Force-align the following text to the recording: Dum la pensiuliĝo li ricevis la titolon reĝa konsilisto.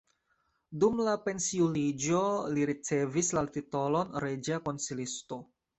Dum 0.83 1.01
la 1.07 1.13
pensiuliĝo 1.25 2.23
li 2.57 2.67
ricevis 2.73 3.33
la 3.41 3.47
titolon 3.61 4.21
reĝa 4.27 4.63
konsilisto. 4.71 5.43